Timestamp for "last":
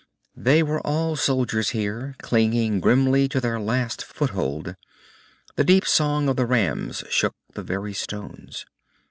3.59-4.03